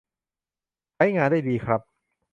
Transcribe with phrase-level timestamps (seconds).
[0.95, 1.81] ใช้งานได้ดีครับ